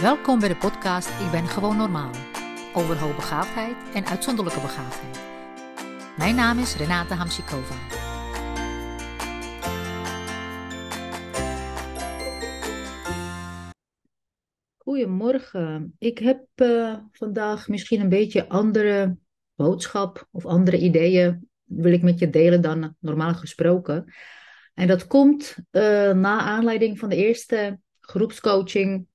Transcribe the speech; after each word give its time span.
Welkom 0.00 0.40
bij 0.40 0.48
de 0.48 0.56
podcast 0.56 1.08
Ik 1.08 1.30
ben 1.30 1.46
gewoon 1.46 1.76
normaal. 1.76 2.10
Over 2.74 2.98
hoogbegaafdheid 2.98 3.76
en 3.94 4.06
uitzonderlijke 4.06 4.60
begaafdheid. 4.60 5.20
Mijn 6.16 6.34
naam 6.34 6.58
is 6.58 6.76
Renate 6.76 7.14
Hamsikova. 7.14 7.74
Goedemorgen. 14.76 15.94
Ik 15.98 16.18
heb 16.18 16.46
uh, 16.56 16.96
vandaag 17.12 17.68
misschien 17.68 18.00
een 18.00 18.08
beetje 18.08 18.48
andere 18.48 19.16
boodschap 19.54 20.28
of 20.30 20.46
andere 20.46 20.78
ideeën 20.78 21.48
wil 21.64 21.92
ik 21.92 22.02
met 22.02 22.18
je 22.18 22.30
delen 22.30 22.60
dan 22.60 22.96
normaal 22.98 23.34
gesproken. 23.34 24.12
En 24.74 24.86
dat 24.86 25.06
komt 25.06 25.56
uh, 25.56 25.82
na 26.12 26.40
aanleiding 26.40 26.98
van 26.98 27.08
de 27.08 27.16
eerste 27.16 27.80
groepscoaching 28.00 29.08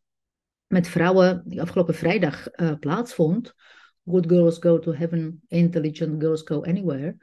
met 0.75 0.87
vrouwen 0.87 1.41
die 1.45 1.61
afgelopen 1.61 1.93
vrijdag 1.93 2.47
uh, 2.55 2.73
plaatsvond. 2.79 3.53
Good 4.05 4.27
girls 4.27 4.57
go 4.57 4.79
to 4.79 4.93
heaven, 4.93 5.41
intelligent 5.47 6.21
girls 6.21 6.41
go 6.41 6.63
anywhere. 6.63 7.15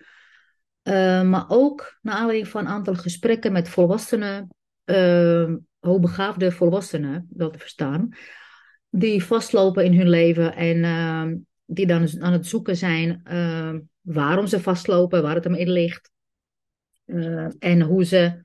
Uh, 0.82 1.22
maar 1.22 1.44
ook 1.48 1.98
naar 2.02 2.14
aanleiding 2.14 2.48
van 2.48 2.60
een 2.60 2.72
aantal 2.72 2.94
gesprekken 2.94 3.52
met 3.52 3.68
volwassenen, 3.68 4.48
uh, 4.84 5.54
hoogbegaafde 5.78 6.52
volwassenen, 6.52 7.26
dat 7.30 7.52
te 7.52 7.58
verstaan, 7.58 8.08
die 8.88 9.24
vastlopen 9.24 9.84
in 9.84 9.96
hun 9.96 10.08
leven 10.08 10.54
en 10.54 11.46
die 11.64 11.86
dan 11.86 12.08
aan 12.20 12.32
het 12.32 12.46
zoeken 12.46 12.76
zijn 12.76 13.22
waarom 14.00 14.46
ze 14.46 14.60
vastlopen, 14.60 15.22
waar 15.22 15.34
het 15.34 15.44
hem 15.44 15.54
in 15.54 15.70
ligt 15.70 16.10
en 17.58 17.82
hoe 17.82 18.04
ze 18.04 18.44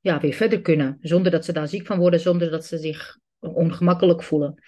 ja, 0.00 0.20
weer 0.20 0.32
verder 0.32 0.60
kunnen. 0.60 0.98
Zonder 1.00 1.32
dat 1.32 1.44
ze 1.44 1.52
daar 1.52 1.68
ziek 1.68 1.86
van 1.86 1.98
worden, 1.98 2.20
zonder 2.20 2.50
dat 2.50 2.66
ze 2.66 2.78
zich 2.78 3.18
ongemakkelijk 3.38 4.22
voelen. 4.22 4.62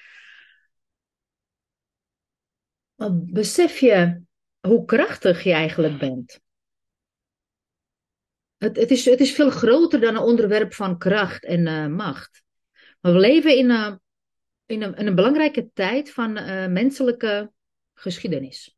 Besef 3.11 3.79
je 3.79 4.23
hoe 4.61 4.85
krachtig 4.85 5.43
je 5.43 5.53
eigenlijk 5.53 5.99
bent? 5.99 6.41
Het, 8.57 8.77
het, 8.77 8.91
is, 8.91 9.05
het 9.05 9.21
is 9.21 9.33
veel 9.33 9.51
groter 9.51 10.01
dan 10.01 10.17
een 10.17 10.23
onderwerp 10.23 10.75
van 10.75 10.99
kracht 10.99 11.45
en 11.45 11.67
uh, 11.67 11.87
macht. 11.87 12.43
Maar 13.01 13.13
we 13.13 13.19
leven 13.19 13.57
in, 13.57 13.71
uh, 13.71 13.95
in, 14.67 14.83
een, 14.83 14.95
in 14.95 15.07
een 15.07 15.15
belangrijke 15.15 15.71
tijd 15.73 16.13
van 16.13 16.39
uh, 16.39 16.67
menselijke 16.67 17.53
geschiedenis. 17.95 18.77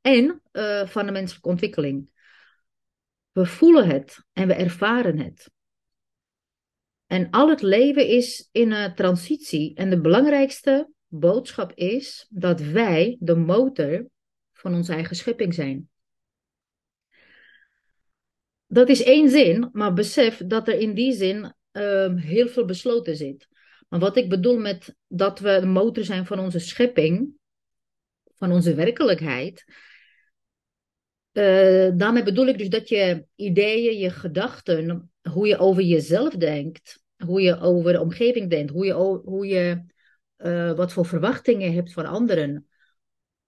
En 0.00 0.40
van 0.86 1.06
de 1.06 1.12
menselijke 1.12 1.48
ontwikkeling. 1.48 2.10
We 3.32 3.46
voelen 3.46 3.88
het 3.88 4.24
en 4.32 4.46
we 4.46 4.54
ervaren 4.54 5.18
het. 5.18 5.50
En 7.06 7.30
al 7.30 7.48
het 7.48 7.62
leven 7.62 8.08
is 8.08 8.48
in 8.52 8.72
een 8.72 8.94
transitie. 8.94 9.74
En 9.74 9.90
de 9.90 10.00
belangrijkste 10.00 10.90
boodschap 11.06 11.72
is 11.74 12.26
dat 12.30 12.60
wij 12.60 13.16
de 13.20 13.36
motor 13.36 14.08
van 14.52 14.74
onze 14.74 14.92
eigen 14.92 15.16
schepping 15.16 15.54
zijn. 15.54 15.88
Dat 18.66 18.88
is 18.88 19.02
één 19.02 19.30
zin, 19.30 19.68
maar 19.72 19.92
besef 19.92 20.42
dat 20.46 20.68
er 20.68 20.78
in 20.78 20.94
die 20.94 21.12
zin 21.12 21.54
uh, 21.72 22.14
heel 22.16 22.48
veel 22.48 22.64
besloten 22.64 23.16
zit. 23.16 23.48
Maar 23.88 24.00
wat 24.00 24.16
ik 24.16 24.28
bedoel 24.28 24.58
met 24.58 24.94
dat 25.06 25.38
we 25.38 25.60
de 25.60 25.66
motor 25.66 26.04
zijn 26.04 26.26
van 26.26 26.38
onze 26.38 26.58
schepping, 26.58 27.30
van 28.34 28.52
onze 28.52 28.74
werkelijkheid, 28.74 29.64
uh, 31.32 31.90
daarmee 31.94 32.22
bedoel 32.22 32.46
ik 32.46 32.58
dus 32.58 32.68
dat 32.68 32.88
je 32.88 33.26
ideeën, 33.34 33.98
je 33.98 34.10
gedachten, 34.10 35.12
hoe 35.32 35.46
je 35.46 35.58
over 35.58 35.82
jezelf 35.82 36.34
denkt, 36.34 37.02
hoe 37.24 37.40
je 37.40 37.60
over 37.60 37.92
de 37.92 38.00
omgeving 38.00 38.50
denkt, 38.50 38.72
hoe 38.72 38.86
je, 38.86 38.92
hoe 39.24 39.46
je 39.46 39.84
uh, 40.38 40.72
wat 40.72 40.92
voor 40.92 41.06
verwachtingen 41.06 41.72
hebt 41.72 41.92
van 41.92 42.06
anderen, 42.06 42.66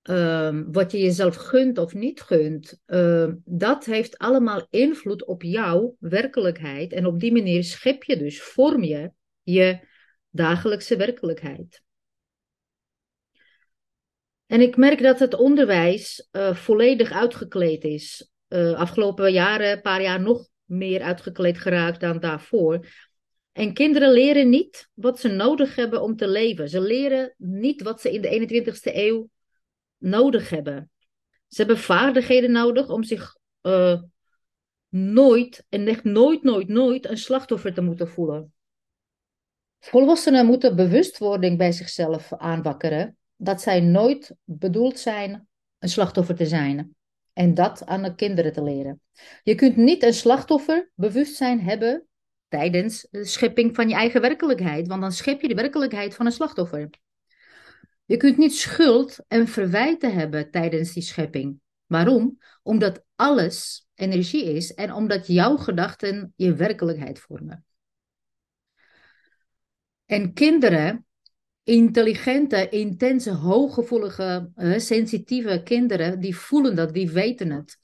uh, 0.03 0.61
wat 0.67 0.93
je 0.93 0.99
jezelf 0.99 1.37
gunt 1.37 1.79
of 1.79 1.95
niet 1.95 2.21
gunt, 2.21 2.81
uh, 2.87 3.33
dat 3.45 3.85
heeft 3.85 4.19
allemaal 4.19 4.67
invloed 4.71 5.25
op 5.25 5.43
jouw 5.43 5.97
werkelijkheid. 5.99 6.93
En 6.93 7.07
op 7.07 7.21
die 7.21 7.33
manier 7.33 7.65
schep 7.65 8.03
je 8.03 8.17
dus, 8.17 8.43
vorm 8.43 8.85
je 8.85 9.13
je 9.43 9.79
dagelijkse 10.31 10.97
werkelijkheid. 10.97 11.83
En 14.47 14.61
ik 14.61 14.77
merk 14.77 15.03
dat 15.03 15.19
het 15.19 15.35
onderwijs 15.35 16.29
uh, 16.33 16.55
volledig 16.55 17.11
uitgekleed 17.11 17.85
is. 17.85 18.31
Uh, 18.49 18.73
afgelopen 18.73 19.33
jaren, 19.33 19.71
een 19.71 19.81
paar 19.81 20.03
jaar 20.03 20.21
nog 20.21 20.49
meer 20.69 21.03
uitgekleed 21.03 21.59
geraakt 21.59 22.01
dan 22.01 22.21
daarvoor. 22.21 22.87
En 23.53 23.73
kinderen 23.73 24.13
leren 24.13 24.49
niet 24.49 24.91
wat 24.95 25.21
ze 25.21 25.29
nodig 25.29 25.75
hebben 25.75 26.03
om 26.03 26.17
te 26.17 26.29
leven. 26.29 26.69
Ze 26.69 26.81
leren 26.81 27.35
niet 27.37 27.83
wat 27.83 28.01
ze 28.01 28.13
in 28.13 28.21
de 28.21 28.73
21ste 28.73 28.95
eeuw 28.95 29.29
nodig 29.97 30.51
hebben. 30.51 30.91
Ze 31.49 31.57
hebben 31.57 31.79
vaardigheden 31.79 32.51
nodig 32.51 32.89
om 32.89 33.03
zich 33.03 33.37
uh, 33.63 34.03
nooit, 34.89 35.65
en 35.69 35.87
echt 35.87 36.05
nooit, 36.05 36.43
nooit, 36.43 36.69
nooit, 36.69 37.09
een 37.09 37.19
slachtoffer 37.19 37.75
te 37.75 37.81
moeten 37.81 38.09
voelen. 38.09 38.53
Volwassenen 39.79 40.47
moeten 40.47 40.77
bewustwording 40.77 41.59
bij 41.59 41.73
zichzelf 41.73 42.33
aanwakkeren 42.33 43.17
dat 43.37 43.61
zij 43.61 43.81
nooit 43.81 44.35
bedoeld 44.45 44.99
zijn 44.99 45.49
een 45.79 45.89
slachtoffer 45.89 46.35
te 46.35 46.47
zijn. 46.47 46.97
En 47.39 47.55
dat 47.55 47.87
aan 47.87 48.03
de 48.03 48.15
kinderen 48.15 48.53
te 48.53 48.63
leren. 48.63 49.01
Je 49.43 49.55
kunt 49.55 49.77
niet 49.77 50.03
een 50.03 50.15
slachtoffer 50.15 50.91
bewustzijn 50.95 51.61
hebben 51.61 52.07
tijdens 52.49 53.07
de 53.11 53.25
schepping 53.25 53.75
van 53.75 53.89
je 53.89 53.95
eigen 53.95 54.21
werkelijkheid, 54.21 54.87
want 54.87 55.01
dan 55.01 55.13
schep 55.13 55.41
je 55.41 55.49
de 55.49 55.55
werkelijkheid 55.55 56.15
van 56.15 56.27
een 56.27 56.33
slachtoffer. 56.33 56.91
Je 58.05 58.17
kunt 58.17 58.37
niet 58.37 58.55
schuld 58.55 59.19
en 59.29 59.49
verwijten 59.49 60.15
hebben 60.15 60.51
tijdens 60.51 60.93
die 60.93 61.03
schepping. 61.03 61.61
Waarom? 61.87 62.39
Omdat 62.63 63.05
alles 63.15 63.89
energie 63.95 64.45
is 64.45 64.75
en 64.75 64.93
omdat 64.93 65.27
jouw 65.27 65.57
gedachten 65.57 66.33
je 66.37 66.55
werkelijkheid 66.55 67.19
vormen. 67.19 67.65
En 70.05 70.33
kinderen 70.33 71.07
intelligente, 71.69 72.69
intense, 72.69 73.31
hooggevoelige, 73.31 74.51
uh, 74.57 74.79
sensitieve 74.79 75.61
kinderen, 75.65 76.21
die 76.21 76.37
voelen 76.37 76.77
dat, 76.77 76.95
die 76.95 77.11
weten 77.11 77.51
het. 77.51 77.79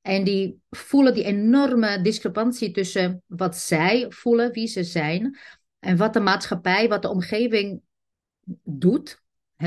En 0.00 0.24
die 0.24 0.60
voelen 0.70 1.14
die 1.14 1.24
enorme 1.24 2.02
discrepantie 2.02 2.70
tussen 2.70 3.22
wat 3.26 3.56
zij 3.56 4.06
voelen, 4.08 4.52
wie 4.52 4.66
ze 4.66 4.84
zijn, 4.84 5.38
en 5.78 5.96
wat 5.96 6.12
de 6.12 6.20
maatschappij, 6.20 6.88
wat 6.88 7.02
de 7.02 7.08
omgeving 7.08 7.82
doet. 8.64 9.20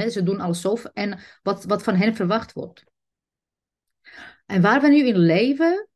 ze 0.10 0.24
doen 0.24 0.40
alsof, 0.40 0.86
en 0.86 1.20
wat, 1.44 1.64
wat 1.64 1.84
van 1.84 1.96
hen 1.96 2.16
verwacht 2.16 2.54
wordt. 2.54 2.84
En 4.46 4.62
waar 4.62 4.82
we 4.82 4.88
nu 4.88 5.08
in 5.08 5.18
leven, 5.18 5.88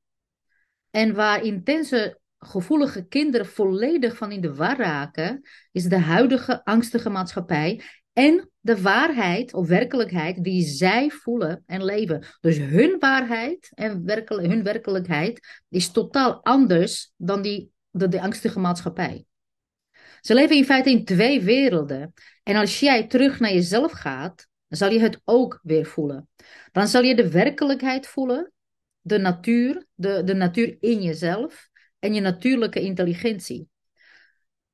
en 0.89 1.13
waar 1.13 1.43
intense 1.43 2.19
gevoelige 2.39 3.07
kinderen 3.07 3.47
volledig 3.47 4.17
van 4.17 4.31
in 4.31 4.41
de 4.41 4.55
war 4.55 4.77
raken, 4.77 5.41
is 5.71 5.83
de 5.83 5.99
huidige 5.99 6.65
angstige 6.65 7.09
maatschappij 7.09 7.81
en 8.13 8.49
de 8.59 8.81
waarheid 8.81 9.53
of 9.53 9.67
werkelijkheid 9.67 10.43
die 10.43 10.65
zij 10.65 11.09
voelen 11.09 11.63
en 11.65 11.83
leven. 11.83 12.25
Dus 12.41 12.57
hun 12.57 12.95
waarheid 12.99 13.69
en 13.73 14.03
hun 14.27 14.63
werkelijkheid 14.63 15.63
is 15.69 15.91
totaal 15.91 16.43
anders 16.43 17.11
dan 17.17 17.41
die, 17.41 17.71
de, 17.89 18.07
de 18.07 18.21
angstige 18.21 18.59
maatschappij. 18.59 19.25
Ze 20.21 20.33
leven 20.33 20.55
in 20.55 20.65
feite 20.65 20.89
in 20.89 21.05
twee 21.05 21.41
werelden. 21.41 22.13
En 22.43 22.55
als 22.55 22.79
jij 22.79 23.07
terug 23.07 23.39
naar 23.39 23.53
jezelf 23.53 23.91
gaat, 23.91 24.47
dan 24.67 24.77
zal 24.77 24.91
je 24.91 24.99
het 24.99 25.21
ook 25.23 25.59
weer 25.63 25.85
voelen. 25.85 26.29
Dan 26.71 26.87
zal 26.87 27.01
je 27.01 27.15
de 27.15 27.31
werkelijkheid 27.31 28.07
voelen, 28.07 28.51
de 29.01 29.17
natuur, 29.17 29.85
de, 29.93 30.23
de 30.23 30.33
natuur 30.33 30.77
in 30.79 31.01
jezelf 31.01 31.68
en 31.99 32.13
je 32.13 32.21
natuurlijke 32.21 32.81
intelligentie. 32.81 33.69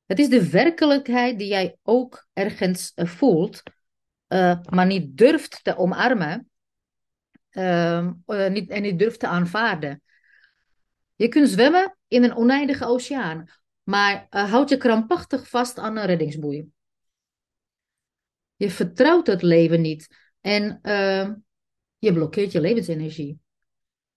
Het 0.06 0.20
is 0.20 0.30
de 0.30 0.50
werkelijkheid 0.50 1.38
die 1.38 1.48
jij 1.48 1.78
ook 1.84 2.28
ergens 2.34 2.92
uh, 2.96 3.06
voelt, 3.06 3.64
uh, 4.28 4.60
maar 4.70 4.86
niet 4.86 5.18
durft 5.18 5.64
te 5.64 5.78
omarmen 5.78 6.50
uh, 7.52 8.10
niet, 8.50 8.70
en 8.70 8.82
niet 8.82 9.00
durft 9.00 9.20
te 9.20 9.28
aanvaarden. 9.28 10.02
Je 11.16 11.28
kunt 11.28 11.50
zwemmen 11.50 11.98
in 12.08 12.24
een 12.24 12.36
oneindige 12.36 12.86
oceaan, 12.86 13.50
maar 13.84 14.28
houd 14.30 14.70
je 14.70 14.78
krampachtig 14.78 15.50
vast 15.50 15.78
aan 15.78 15.98
een 15.98 16.06
reddingsboei. 16.06 16.70
Je 18.56 18.70
vertrouwt 18.70 19.28
het 19.28 19.42
leven 19.42 19.82
niet 19.82 20.08
en 20.42 20.80
ehm, 20.82 21.34
je 21.98 22.14
blokkeert 22.14 22.52
je 22.52 22.62
levensenergie. 22.62 23.40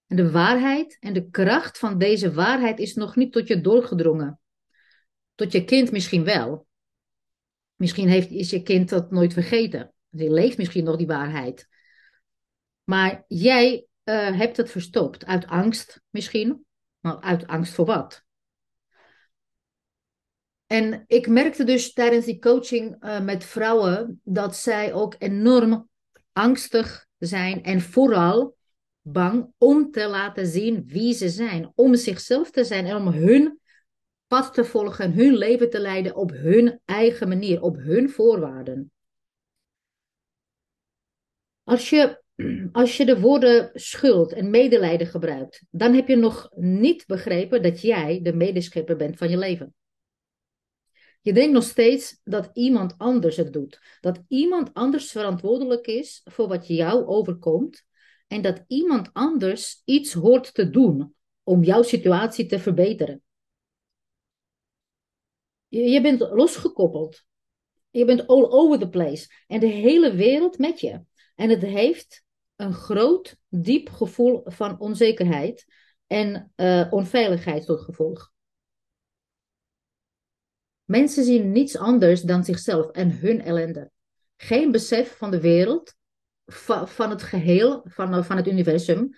En 0.08 0.16
de 0.16 0.31
waarheid 0.31 0.96
en 1.00 1.12
de 1.12 1.31
kracht 1.31 1.78
van 1.78 1.99
deze 1.99 2.32
waarheid 2.32 2.78
is 2.78 2.94
nog 2.94 3.16
niet 3.16 3.32
tot 3.32 3.46
je 3.46 3.60
doorgedrongen. 3.60 4.40
Tot 5.34 5.52
je 5.52 5.64
kind 5.64 5.90
misschien 5.90 6.25
wel. 6.25 6.66
Misschien 7.75 8.08
heeft, 8.08 8.31
is 8.31 8.50
je 8.50 8.62
kind 8.62 8.88
dat 8.88 9.10
nooit 9.10 9.32
vergeten. 9.32 9.93
Die 10.08 10.31
leeft 10.31 10.58
misschien 10.58 10.84
nog 10.84 10.96
die 10.96 11.06
waarheid. 11.06 11.69
Maar 12.84 13.25
jij 13.26 13.87
uh, 14.05 14.38
hebt 14.38 14.56
het 14.56 14.70
verstopt. 14.70 15.26
Uit 15.26 15.46
angst 15.46 16.02
misschien. 16.10 16.66
Maar 17.00 17.20
uit 17.20 17.46
angst 17.46 17.75
voor 17.75 17.87
wat? 17.87 18.25
En 20.66 21.05
ik 21.06 21.28
merkte 21.28 21.64
dus 21.64 21.93
tijdens 21.93 22.25
die 22.25 22.38
coaching 22.38 23.05
uh, 23.05 23.20
met 23.20 23.44
vrouwen 23.44 24.20
dat 24.25 24.56
zij 24.56 24.93
ook 24.93 25.14
enorm 25.19 25.88
angstig 26.32 27.06
zijn 27.19 27.62
en 27.62 27.81
vooral 27.81 28.57
bang 29.12 29.52
om 29.58 29.90
te 29.90 30.06
laten 30.06 30.46
zien 30.46 30.87
wie 30.87 31.14
ze 31.14 31.28
zijn, 31.28 31.72
om 31.75 31.94
zichzelf 31.94 32.50
te 32.50 32.64
zijn 32.64 32.87
en 32.87 32.96
om 32.96 33.06
hun 33.06 33.60
pad 34.26 34.55
te 34.55 34.64
volgen, 34.64 35.12
hun 35.12 35.37
leven 35.37 35.70
te 35.70 35.81
leiden 35.81 36.16
op 36.16 36.31
hun 36.31 36.81
eigen 36.84 37.28
manier, 37.28 37.62
op 37.62 37.76
hun 37.76 38.10
voorwaarden. 38.10 38.93
Als 41.64 41.90
je, 41.90 42.22
als 42.72 42.96
je 42.96 43.05
de 43.05 43.20
woorden 43.20 43.70
schuld 43.75 44.32
en 44.32 44.50
medelijden 44.50 45.06
gebruikt, 45.06 45.64
dan 45.70 45.94
heb 45.94 46.08
je 46.08 46.16
nog 46.16 46.50
niet 46.55 47.06
begrepen 47.06 47.62
dat 47.62 47.81
jij 47.81 48.20
de 48.22 48.32
medeschepper 48.32 48.96
bent 48.96 49.16
van 49.16 49.28
je 49.28 49.38
leven. 49.38 49.75
Je 51.20 51.32
denkt 51.32 51.52
nog 51.52 51.62
steeds 51.62 52.20
dat 52.25 52.50
iemand 52.52 52.94
anders 52.99 53.37
het 53.37 53.52
doet. 53.52 53.81
Dat 54.00 54.22
iemand 54.28 54.75
anders 54.75 55.10
verantwoordelijk 55.10 55.87
is 55.87 56.20
voor 56.25 56.49
wat 56.49 56.66
jou 56.66 57.06
overkomt. 57.06 57.87
En 58.28 58.42
dat 58.42 58.64
iemand 58.66 59.10
anders 59.12 59.82
iets 59.84 60.12
hoort 60.12 60.54
te 60.54 60.70
doen 60.70 61.14
om 61.42 61.62
jouw 61.62 61.82
situatie 61.82 62.46
te 62.46 62.58
verbeteren. 62.58 63.22
Je, 65.69 66.00
bent 66.00 66.20
losgekoppeld. 66.20 67.25
Je 67.90 68.04
bent 68.04 68.26
all 68.26 68.44
over 68.44 68.78
the 68.78 68.88
place. 68.88 69.26
En 69.46 69.60
de 69.60 69.66
hele 69.66 70.14
wereld 70.14 70.58
met 70.58 70.80
je. 70.80 71.02
En 71.34 71.50
het 71.50 71.62
heeft 71.62 72.25
een 72.56 72.72
groot, 72.72 73.36
diep 73.48 73.88
gevoel 73.90 74.42
van 74.44 74.81
onzekerheid 74.81 75.66
en 76.06 76.52
uh, 76.56 76.86
onveiligheid 76.90 77.66
tot 77.66 77.81
gevolg. 77.81 78.32
Mensen 80.84 81.24
zien 81.24 81.52
niets 81.52 81.76
anders 81.76 82.22
dan 82.22 82.44
zichzelf 82.44 82.90
en 82.90 83.19
hun 83.19 83.40
ellende. 83.40 83.90
Geen 84.36 84.70
besef 84.70 85.16
van 85.16 85.31
de 85.31 85.40
wereld, 85.40 85.94
van, 86.48 87.10
het 87.10 87.22
geheel, 87.22 87.84
van, 87.84 88.24
van 88.24 88.36
het 88.36 88.46
universum. 88.46 89.16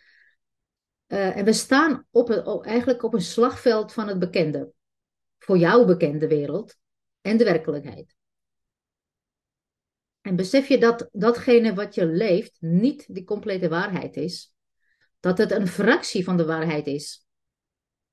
Uh, 1.09 1.37
en 1.37 1.45
we 1.45 1.53
staan 1.53 2.07
op 2.11 2.29
het, 2.29 2.65
eigenlijk 2.65 3.03
op 3.03 3.15
een 3.15 3.21
slagveld 3.21 3.93
van 3.93 4.09
het 4.09 4.19
bekende. 4.19 4.73
Voor 5.39 5.59
jouw 5.59 5.85
bekende 5.85 6.29
wereld 6.29 6.77
en 7.21 7.37
de 7.37 7.45
werkelijkheid. 7.45 8.17
En 10.21 10.37
besef 10.37 10.69
je 10.69 10.79
dat 10.79 11.09
datgene 11.13 11.75
wat 11.75 11.95
je 11.95 12.07
leeft 12.07 12.57
niet 12.61 13.15
de 13.15 13.25
complete 13.25 13.69
waarheid 13.69 14.17
is. 14.17 14.55
Dat 15.21 15.39
het 15.39 15.51
een 15.51 15.67
fractie 15.67 16.25
van 16.25 16.37
de 16.37 16.45
waarheid 16.45 16.87
is. 16.87 17.27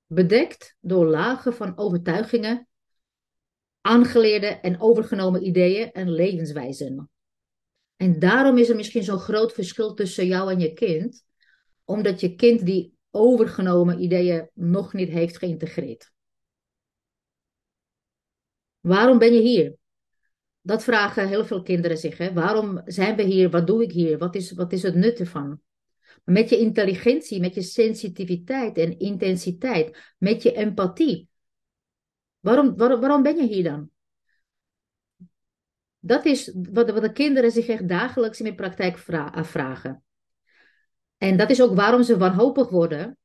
Bedekt 0.05 0.75
door 0.79 1.05
lagen 1.05 1.53
van 1.53 1.77
overtuigingen 1.77 2.67
aangeleerde 3.81 4.47
en 4.47 4.81
overgenomen 4.81 5.47
ideeën 5.47 5.91
en 5.91 6.11
levenswijzen. 6.11 7.09
En 7.97 8.19
daarom 8.19 8.57
is 8.57 8.69
er 8.69 8.75
misschien 8.75 9.03
zo'n 9.03 9.19
groot 9.19 9.53
verschil 9.53 9.94
tussen 9.94 10.25
jou 10.25 10.51
en 10.51 10.59
je 10.59 10.73
kind, 10.73 11.25
omdat 11.83 12.19
je 12.19 12.35
kind 12.35 12.65
die 12.65 12.94
overgenomen 13.11 14.01
ideeën 14.01 14.49
nog 14.53 14.94
niet 14.94 15.09
heeft 15.09 15.38
geïntegreerd. 15.38 16.11
Waarom 18.79 19.17
ben 19.17 19.33
je 19.33 19.41
hier? 19.41 19.75
Dat 20.61 20.83
vragen 20.83 21.27
heel 21.27 21.45
veel 21.45 21.61
kinderen 21.61 21.97
zich. 21.97 22.17
Hè? 22.17 22.33
Waarom 22.33 22.81
zijn 22.85 23.15
we 23.15 23.23
hier? 23.23 23.49
Wat 23.49 23.67
doe 23.67 23.83
ik 23.83 23.91
hier? 23.91 24.17
Wat 24.17 24.35
is, 24.35 24.51
wat 24.51 24.73
is 24.73 24.83
het 24.83 24.95
nut 24.95 25.19
ervan? 25.19 25.61
Met 26.23 26.50
je 26.50 26.57
intelligentie, 26.57 27.39
met 27.39 27.55
je 27.55 27.61
sensitiviteit 27.61 28.77
en 28.77 29.00
intensiteit, 29.00 30.13
met 30.17 30.43
je 30.43 30.51
empathie, 30.53 31.29
Waarom, 32.47 32.77
waarom, 32.77 33.00
waarom 33.00 33.23
ben 33.23 33.35
je 33.35 33.47
hier 33.47 33.63
dan? 33.63 33.89
Dat 36.07 36.25
is 36.25 36.51
wat, 36.71 36.88
de 36.88 37.12
kinderen 37.12 37.51
zich 37.51 37.68
echt 37.68 37.88
dagelijks 37.88 38.39
in 38.39 38.45
de 38.45 38.56
praktijk 38.56 38.98
vragen. 39.45 40.04
En 41.18 41.38
dat 41.38 41.50
is 41.50 41.62
ook 41.62 41.75
waarom 41.75 42.04
ze 42.04 42.18
wanhopig 42.18 42.69
worden, 42.69 43.18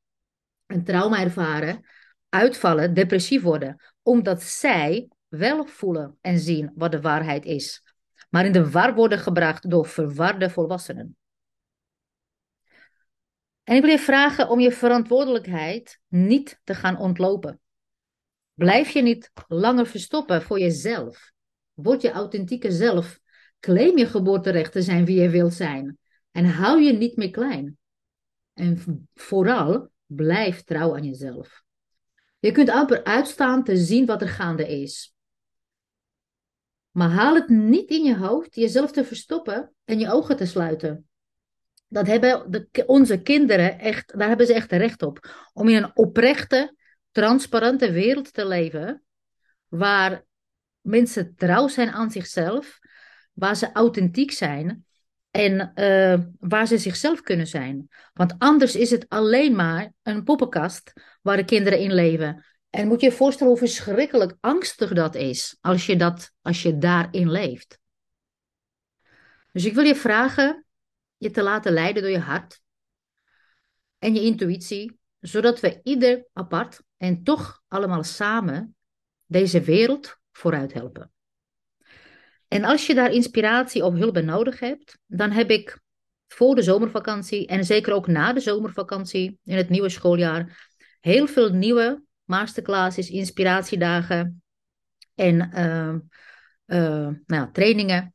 een 0.66 0.84
trauma 0.84 1.20
ervaren, 1.20 1.84
uitvallen, 2.28 2.94
depressief 2.94 3.42
worden. 3.42 3.82
Omdat 4.02 4.42
zij 4.42 5.08
wel 5.28 5.66
voelen 5.66 6.18
en 6.20 6.38
zien 6.38 6.72
wat 6.74 6.92
de 6.92 7.00
waarheid 7.00 7.44
is, 7.44 7.82
maar 8.30 8.46
in 8.46 8.52
de 8.52 8.70
war 8.70 8.94
worden 8.94 9.18
gebracht 9.18 9.70
door 9.70 9.86
verwarde 9.86 10.50
volwassenen. 10.50 11.16
En 13.64 13.76
ik 13.76 13.82
wil 13.82 13.90
je 13.90 13.98
vragen 13.98 14.48
om 14.48 14.60
je 14.60 14.72
verantwoordelijkheid 14.72 16.00
niet 16.08 16.60
te 16.64 16.74
gaan 16.74 16.98
ontlopen. 16.98 17.60
Blijf 18.54 18.90
je 18.90 19.02
niet 19.02 19.32
langer 19.48 19.86
verstoppen 19.86 20.42
voor 20.42 20.58
jezelf. 20.58 21.32
Word 21.82 22.02
je 22.02 22.10
authentieke 22.10 22.72
zelf. 22.72 23.20
Claim 23.60 23.98
je 23.98 24.06
geboorterecht 24.06 24.72
te 24.72 24.82
zijn 24.82 25.04
wie 25.04 25.20
je 25.20 25.28
wilt 25.28 25.54
zijn. 25.54 25.98
En 26.30 26.44
hou 26.44 26.80
je 26.80 26.92
niet 26.92 27.16
meer 27.16 27.30
klein. 27.30 27.78
En 28.52 29.06
vooral, 29.14 29.90
blijf 30.06 30.62
trouw 30.62 30.96
aan 30.96 31.04
jezelf. 31.04 31.62
Je 32.38 32.52
kunt 32.52 32.70
amper 32.70 33.04
uitstaan 33.04 33.64
te 33.64 33.76
zien 33.76 34.06
wat 34.06 34.22
er 34.22 34.28
gaande 34.28 34.80
is. 34.80 35.14
Maar 36.90 37.08
haal 37.08 37.34
het 37.34 37.48
niet 37.48 37.90
in 37.90 38.04
je 38.04 38.16
hoofd 38.16 38.54
jezelf 38.54 38.92
te 38.92 39.04
verstoppen 39.04 39.72
en 39.84 39.98
je 39.98 40.12
ogen 40.12 40.36
te 40.36 40.46
sluiten. 40.46 41.08
Dat 41.88 42.06
hebben 42.06 42.50
de, 42.50 42.86
onze 42.86 43.22
kinderen 43.22 43.78
echt, 43.78 44.18
daar 44.18 44.28
hebben 44.28 44.46
ze 44.46 44.54
echt 44.54 44.72
recht 44.72 45.02
op. 45.02 45.48
Om 45.52 45.68
in 45.68 45.82
een 45.82 45.96
oprechte, 45.96 46.76
transparante 47.10 47.92
wereld 47.92 48.32
te 48.32 48.46
leven, 48.46 49.02
waar 49.68 50.24
mensen 50.82 51.34
trouw 51.36 51.68
zijn 51.68 51.90
aan 51.90 52.10
zichzelf, 52.10 52.78
waar 53.32 53.56
ze 53.56 53.72
authentiek 53.72 54.30
zijn 54.30 54.86
en 55.30 55.72
uh, 55.74 56.26
waar 56.38 56.66
ze 56.66 56.78
zichzelf 56.78 57.20
kunnen 57.20 57.46
zijn. 57.46 57.88
Want 58.12 58.34
anders 58.38 58.76
is 58.76 58.90
het 58.90 59.08
alleen 59.08 59.54
maar 59.54 59.92
een 60.02 60.24
poppenkast 60.24 60.92
waar 61.22 61.36
de 61.36 61.44
kinderen 61.44 61.78
in 61.78 61.92
leven. 61.92 62.44
En 62.70 62.88
moet 62.88 63.00
je 63.00 63.06
je 63.06 63.12
voorstellen 63.12 63.52
hoe 63.52 63.68
verschrikkelijk 63.68 64.36
angstig 64.40 64.92
dat 64.92 65.14
is 65.14 65.56
als 65.60 65.86
je, 65.86 65.96
dat, 65.96 66.32
als 66.42 66.62
je 66.62 66.78
daarin 66.78 67.30
leeft. 67.30 67.78
Dus 69.52 69.64
ik 69.64 69.74
wil 69.74 69.84
je 69.84 69.96
vragen 69.96 70.64
je 71.16 71.30
te 71.30 71.42
laten 71.42 71.72
leiden 71.72 72.02
door 72.02 72.10
je 72.10 72.18
hart 72.18 72.60
en 73.98 74.14
je 74.14 74.20
intuïtie 74.20 75.00
zodat 75.20 75.60
we 75.60 75.80
ieder 75.82 76.26
apart 76.32 76.82
en 76.96 77.22
toch 77.22 77.62
allemaal 77.68 78.04
samen 78.04 78.76
deze 79.26 79.60
wereld 79.60 80.20
vooruit 80.32 80.72
helpen. 80.72 81.12
En 82.48 82.64
als 82.64 82.86
je 82.86 82.94
daar 82.94 83.12
inspiratie 83.12 83.84
of 83.84 83.94
hulp 83.94 84.12
bij 84.12 84.22
nodig 84.22 84.60
hebt, 84.60 84.98
dan 85.06 85.30
heb 85.30 85.50
ik 85.50 85.80
voor 86.26 86.54
de 86.54 86.62
zomervakantie 86.62 87.46
en 87.46 87.64
zeker 87.64 87.92
ook 87.92 88.06
na 88.06 88.32
de 88.32 88.40
zomervakantie 88.40 89.38
in 89.44 89.56
het 89.56 89.68
nieuwe 89.68 89.88
schooljaar 89.88 90.70
heel 91.00 91.26
veel 91.26 91.52
nieuwe 91.52 92.02
masterclasses, 92.24 93.10
inspiratiedagen 93.10 94.42
en 95.14 95.50
uh, 95.54 95.94
uh, 96.66 97.08
nou, 97.26 97.52
trainingen 97.52 98.14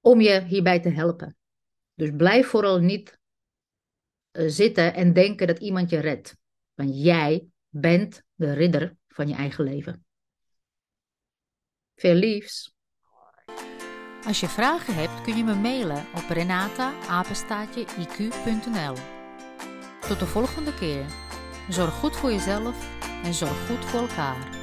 om 0.00 0.20
je 0.20 0.42
hierbij 0.44 0.80
te 0.80 0.88
helpen. 0.88 1.36
Dus 1.94 2.10
blijf 2.16 2.46
vooral 2.46 2.78
niet 2.78 3.18
eh, 4.30 4.44
zitten 4.48 4.94
en 4.94 5.12
denken 5.12 5.46
dat 5.46 5.58
iemand 5.58 5.90
je 5.90 5.98
redt. 5.98 6.36
Want 6.74 7.02
jij 7.02 7.46
bent 7.68 8.22
de 8.34 8.52
ridder 8.52 8.96
van 9.08 9.28
je 9.28 9.34
eigen 9.34 9.64
leven. 9.64 10.05
Veel 11.96 12.14
liefs. 12.14 12.74
Als 14.26 14.40
je 14.40 14.48
vragen 14.48 14.94
hebt 14.94 15.20
kun 15.22 15.36
je 15.36 15.44
me 15.44 15.54
mailen 15.54 16.06
op 16.14 16.28
renata-iq.nl 16.28 16.94
Tot 20.08 20.18
de 20.18 20.26
volgende 20.26 20.74
keer. 20.74 21.04
Zorg 21.68 21.94
goed 21.94 22.16
voor 22.16 22.32
jezelf 22.32 22.88
en 23.24 23.34
zorg 23.34 23.66
goed 23.66 23.84
voor 23.84 24.00
elkaar. 24.00 24.55